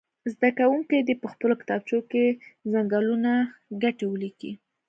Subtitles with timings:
[0.33, 2.35] زده کوونکي دې په خپلو کتابچو کې د
[2.73, 3.31] څنګلونو
[3.83, 4.51] ګټې ولیکي.